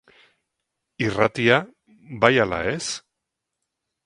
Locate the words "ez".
2.75-2.83